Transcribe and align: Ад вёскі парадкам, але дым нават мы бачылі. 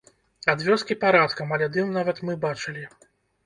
Ад 0.53 0.63
вёскі 0.67 0.97
парадкам, 1.03 1.47
але 1.59 1.69
дым 1.77 1.95
нават 2.01 2.25
мы 2.31 2.41
бачылі. 2.51 2.91